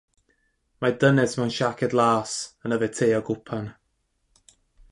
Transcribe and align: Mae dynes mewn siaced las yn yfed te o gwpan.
Mae 0.85 0.95
dynes 1.03 1.35
mewn 1.39 1.53
siaced 1.57 1.93
las 1.99 2.33
yn 2.69 2.75
yfed 2.79 2.99
te 3.01 3.13
o 3.19 3.21
gwpan. 3.29 3.69